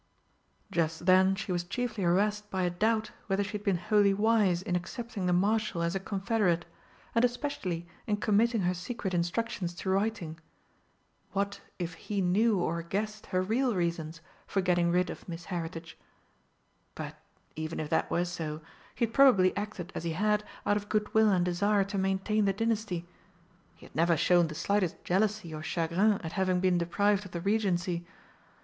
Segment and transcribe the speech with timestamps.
[0.71, 4.63] Just then she was chiefly harassed by a doubt whether she had been wholly wise
[4.63, 6.65] in accepting the Marshal as a confederate,
[7.13, 10.39] and especially in committing her secret instructions to writing.
[11.33, 15.99] What if he knew or guessed her real reasons for getting rid of Miss Heritage?
[16.95, 17.15] But,
[17.55, 18.61] even if that were so,
[18.95, 22.53] he had probably acted as he had out of goodwill and desire to maintain the
[22.53, 23.05] dynasty.
[23.75, 27.41] He had never shown the slightest jealousy or chagrin at having been deprived of the
[27.41, 28.03] Regency.